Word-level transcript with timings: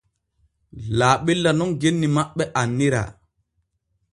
Laaɓella 0.97 1.51
nun 1.55 1.71
genni 1.81 2.07
maɓɓe 2.15 2.43
annira. 2.59 3.01